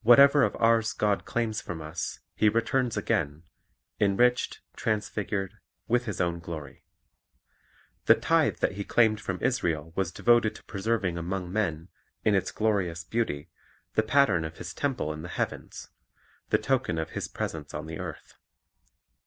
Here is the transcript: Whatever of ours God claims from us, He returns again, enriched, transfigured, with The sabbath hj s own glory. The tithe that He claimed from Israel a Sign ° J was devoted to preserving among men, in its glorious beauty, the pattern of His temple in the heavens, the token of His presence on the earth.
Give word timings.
Whatever 0.00 0.42
of 0.42 0.56
ours 0.58 0.94
God 0.94 1.26
claims 1.26 1.60
from 1.60 1.82
us, 1.82 2.20
He 2.34 2.48
returns 2.48 2.96
again, 2.96 3.42
enriched, 4.00 4.62
transfigured, 4.74 5.58
with 5.86 6.06
The 6.06 6.14
sabbath 6.14 6.14
hj 6.14 6.14
s 6.14 6.20
own 6.34 6.40
glory. 6.40 6.84
The 8.06 8.14
tithe 8.14 8.60
that 8.60 8.72
He 8.72 8.84
claimed 8.84 9.20
from 9.20 9.42
Israel 9.42 9.88
a 9.88 9.90
Sign 9.90 9.90
° 9.90 9.92
J 9.92 9.92
was 9.96 10.12
devoted 10.12 10.54
to 10.54 10.64
preserving 10.64 11.18
among 11.18 11.52
men, 11.52 11.90
in 12.24 12.34
its 12.34 12.52
glorious 12.52 13.04
beauty, 13.04 13.50
the 13.92 14.02
pattern 14.02 14.46
of 14.46 14.56
His 14.56 14.72
temple 14.72 15.12
in 15.12 15.20
the 15.20 15.28
heavens, 15.28 15.90
the 16.48 16.56
token 16.56 16.96
of 16.96 17.10
His 17.10 17.28
presence 17.28 17.74
on 17.74 17.84
the 17.84 17.98
earth. 17.98 18.36